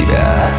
[0.00, 0.50] себя».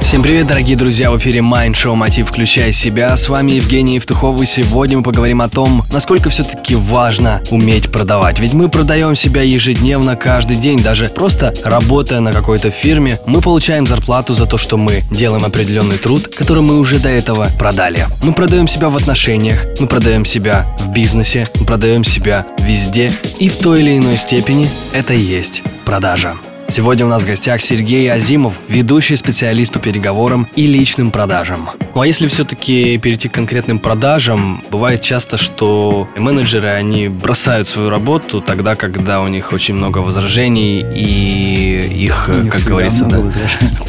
[0.00, 1.10] Всем привет, дорогие друзья!
[1.10, 3.16] В эфире Mind Show Мотив «Включай себя».
[3.16, 8.38] С вами Евгений Евтухов, и сегодня мы поговорим о том, насколько все-таки важно уметь продавать.
[8.38, 13.88] Ведь мы продаем себя ежедневно, каждый день, даже просто работая на какой-то фирме, мы получаем
[13.88, 18.06] зарплату за то, что мы делаем определенный труд, который мы уже до этого продали.
[18.22, 23.48] Мы продаем себя в отношениях, мы продаем себя в бизнесе, мы продаем себя везде, и
[23.48, 26.36] в той или иной степени это и есть продажа.
[26.68, 31.70] Сегодня у нас в гостях Сергей Азимов, ведущий специалист по переговорам и личным продажам.
[31.94, 37.88] Ну а если все-таки перейти к конкретным продажам, бывает часто, что менеджеры, они бросают свою
[37.88, 43.22] работу тогда, когда у них очень много возражений и их, как говорится, да,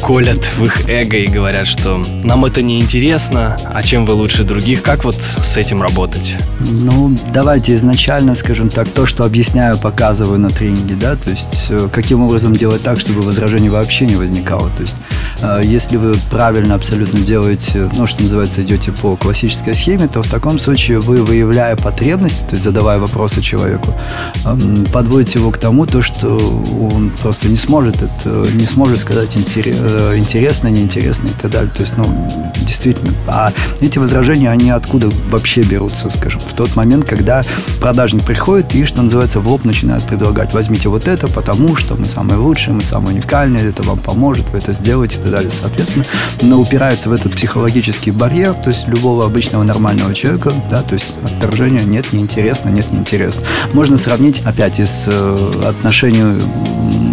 [0.00, 4.44] колят в их эго и говорят, что нам это не интересно, а чем вы лучше
[4.44, 6.36] других, как вот с этим работать?
[6.60, 11.88] Ну, давайте изначально, скажем так, то, что объясняю, показываю на тренинге, да, то есть э,
[11.92, 14.70] каким образом делать так, чтобы возражений вообще не возникало.
[14.70, 14.96] То есть,
[15.42, 20.28] э, если вы правильно абсолютно делаете, ну, что называется, идете по классической схеме, то в
[20.28, 23.94] таком случае вы, выявляя потребности, то есть задавая вопросы человеку,
[24.44, 29.34] эм, подводите его к тому, то, что он просто не сможет, это, не сможет сказать
[29.36, 31.70] э, интересно, неинтересно и так далее.
[31.74, 32.06] То есть, ну,
[32.60, 33.14] действительно.
[33.26, 37.42] А эти возражения, они откуда вообще берутся, скажем, в тот момент, когда
[37.80, 42.04] продажник приходит и, что называется, в лоб начинает предлагать, возьмите вот это, потому что мы
[42.04, 45.50] самые лучшие, мы самые уникальные, это вам поможет, вы это сделаете и так далее.
[45.50, 46.04] Соответственно,
[46.42, 51.16] но упирается в этот психологический барьер, то есть любого обычного нормального человека, да, то есть
[51.22, 53.42] отторжение нет, неинтересно, нет, неинтересно.
[53.72, 56.40] Можно сравнить, опять, из э, отношений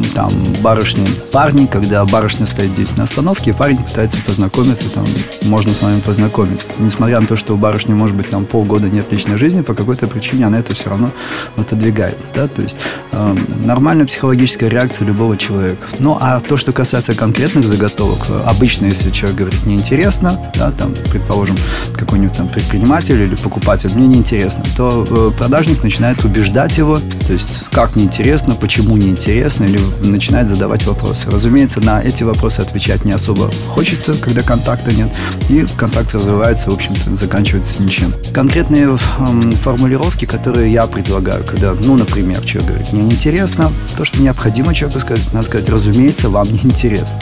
[0.05, 5.05] там барышни парни, когда барышня стоит на остановке, и парень пытается познакомиться, там,
[5.43, 6.69] можно с вами познакомиться.
[6.79, 10.07] Несмотря на то, что у барышни, может быть, там полгода нет личной жизни, по какой-то
[10.07, 11.11] причине она это все равно
[11.55, 12.77] отодвигает, да, то есть
[13.11, 15.87] э, нормальная психологическая реакция любого человека.
[15.99, 21.57] Ну, а то, что касается конкретных заготовок, обычно, если человек говорит неинтересно, да, там, предположим,
[21.95, 27.65] какой-нибудь там предприниматель или покупатель, мне неинтересно, то э, продажник начинает убеждать его, то есть,
[27.71, 31.29] как неинтересно, почему неинтересно, или начинает задавать вопросы.
[31.29, 35.09] Разумеется, на эти вопросы отвечать не особо хочется, когда контакта нет,
[35.49, 38.13] и контакт развивается, в общем-то, заканчивается ничем.
[38.33, 44.21] Конкретные э, формулировки, которые я предлагаю, когда, ну, например, человек говорит, мне неинтересно, то, что
[44.21, 47.19] необходимо человеку сказать, надо сказать, разумеется, вам не интересно.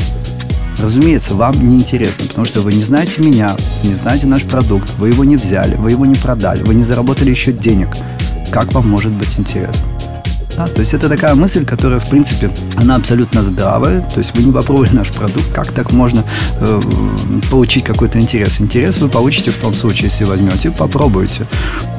[0.80, 5.10] Разумеется, вам не интересно, потому что вы не знаете меня, не знаете наш продукт, вы
[5.10, 7.90] его не взяли, вы его не продали, вы не заработали еще денег.
[8.52, 9.88] Как вам может быть интересно?
[10.58, 14.02] Да, то есть это такая мысль, которая, в принципе, она абсолютно здравая.
[14.02, 16.24] То есть вы не попробовали наш продукт, как так можно
[16.60, 16.82] э,
[17.50, 18.60] получить какой-то интерес?
[18.60, 21.48] Интерес вы получите в том случае, если возьмете, попробуете,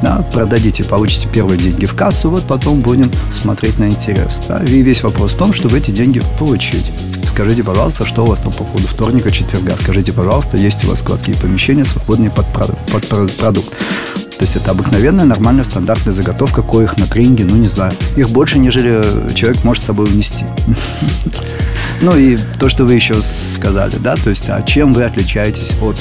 [0.03, 4.41] да, продадите, получите первые деньги в кассу, вот потом будем смотреть на интерес.
[4.49, 6.93] Да, и весь вопрос в том, чтобы эти деньги получить.
[7.27, 9.77] Скажите, пожалуйста, что у вас там по поводу вторника, четверга.
[9.79, 13.73] Скажите, пожалуйста, есть у вас складские помещения, свободные под, под продукт.
[14.43, 17.93] То есть это обыкновенная, нормальная, стандартная заготовка, коих на тренинге, ну не знаю.
[18.17, 20.45] Их больше, нежели человек может с собой унести.
[22.01, 25.95] Ну и то, что вы еще сказали, да, то есть, а чем вы отличаетесь от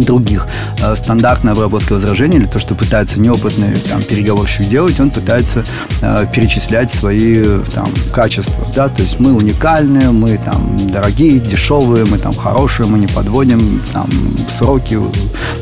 [0.00, 0.46] других.
[0.82, 5.64] Э, стандартная обработка возражений, или то, что пытается неопытный там, переговорщик делать, он пытается
[6.02, 8.70] э, перечислять свои там, качества.
[8.74, 8.88] Да?
[8.88, 14.10] То есть мы уникальные, мы там дорогие, дешевые, мы там хорошие, мы не подводим там,
[14.48, 14.98] сроки.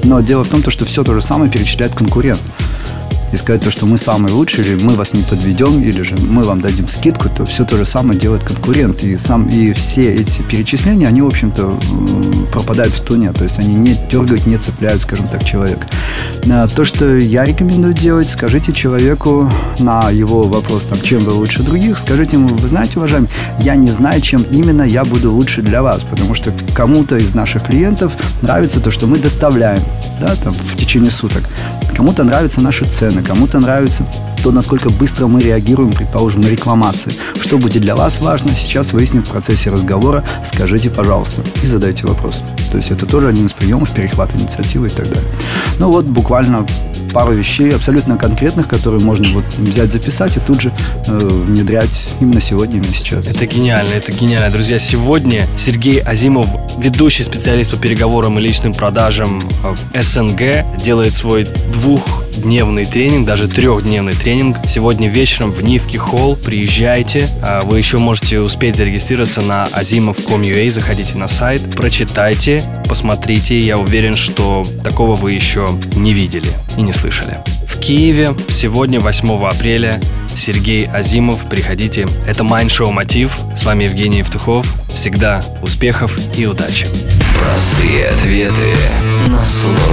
[0.02, 2.40] Но дело в том, что все то же самое перечисляет конкурент
[3.34, 6.44] и сказать то, что мы самые лучшие, или мы вас не подведем, или же мы
[6.44, 9.02] вам дадим скидку, то все то же самое делает конкурент.
[9.02, 11.78] И, сам, и все эти перечисления, они, в общем-то,
[12.52, 13.32] пропадают в туне.
[13.32, 15.88] То есть они не дергают, не цепляют, скажем так, человека.
[16.76, 21.98] То, что я рекомендую делать, скажите человеку на его вопрос, там, чем вы лучше других,
[21.98, 23.28] скажите ему, вы знаете, уважаемый,
[23.58, 27.66] я не знаю, чем именно я буду лучше для вас, потому что кому-то из наших
[27.66, 28.12] клиентов
[28.42, 29.82] нравится то, что мы доставляем,
[30.20, 31.42] да, там, в течение суток.
[31.96, 34.04] Кому-то нравятся наши цены, кому-то нравится
[34.42, 37.14] то, насколько быстро мы реагируем, предположим, на рекламации.
[37.40, 42.42] Что будет для вас важно, сейчас выясним в процессе разговора, скажите, пожалуйста, и задайте вопрос.
[42.70, 45.30] То есть это тоже один из приемов перехвата инициативы и так далее.
[45.78, 46.66] Ну вот буквально
[47.14, 50.72] пару вещей абсолютно конкретных, которые можно вот взять, записать и тут же
[51.06, 53.24] э, внедрять именно сегодня, именно сейчас.
[53.26, 54.50] Это гениально, это гениально.
[54.50, 61.46] Друзья, сегодня Сергей Азимов, ведущий специалист по переговорам и личным продажам в СНГ, делает свой
[62.34, 64.56] двухдневный тренинг, даже трехдневный тренинг.
[64.66, 66.36] Сегодня вечером в Нивке Холл.
[66.36, 67.28] Приезжайте.
[67.42, 70.70] А вы еще можете успеть зарегистрироваться на azimov.com.ua.
[70.70, 73.58] Заходите на сайт, прочитайте, посмотрите.
[73.58, 77.38] Я уверен, что такого вы еще не видели и не слышали.
[77.68, 80.00] В Киеве сегодня, 8 апреля,
[80.34, 81.48] Сергей Азимов.
[81.48, 82.08] Приходите.
[82.26, 83.38] Это Mind Show Мотив.
[83.56, 84.66] С вами Евгений Евтухов.
[84.92, 86.86] Всегда успехов и удачи.
[87.38, 88.72] Простые ответы
[89.28, 89.83] на сложные